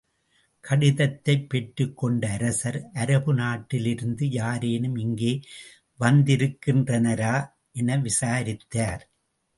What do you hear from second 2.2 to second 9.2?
அரசர், அரபு நாட்டிலிருந்து யாரேனும் இங்கே வந்திருக்கின்றனரா? என விசாரித்தார்.